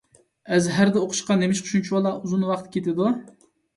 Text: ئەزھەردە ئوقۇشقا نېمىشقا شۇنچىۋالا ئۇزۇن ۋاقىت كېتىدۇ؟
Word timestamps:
ئەزھەردە 0.55 1.03
ئوقۇشقا 1.03 1.37
نېمىشقا 1.43 1.73
شۇنچىۋالا 1.73 2.15
ئۇزۇن 2.23 2.47
ۋاقىت 2.53 2.73
كېتىدۇ؟ 2.77 3.13